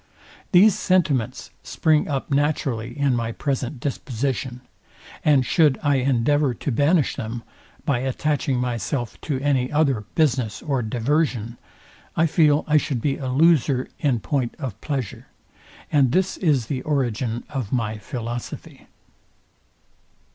These 0.51 0.73
sentiments 0.75 1.51
spring 1.61 2.07
up 2.07 2.31
naturally 2.31 2.97
in 2.97 3.15
my 3.15 3.31
present 3.31 3.79
disposition; 3.79 4.61
and 5.23 5.45
should 5.45 5.79
I 5.83 5.97
endeavour 5.97 6.55
to 6.55 6.71
banish 6.71 7.15
them, 7.15 7.43
by 7.85 7.99
attaching 7.99 8.57
myself 8.57 9.21
to 9.21 9.39
any 9.41 9.71
other 9.71 10.05
business 10.15 10.63
or 10.63 10.81
diversion, 10.81 11.59
I 12.15 12.25
feel 12.25 12.65
I 12.67 12.77
should 12.77 12.99
be 12.99 13.17
a 13.17 13.27
loser 13.27 13.89
in 13.99 14.21
point 14.21 14.55
of 14.57 14.73
pleasure; 14.81 15.27
and 15.91 16.11
this 16.11 16.35
is 16.37 16.65
the 16.65 16.81
origin 16.81 17.43
of 17.47 17.71
my 17.71 17.99
philosophy. 17.99 18.87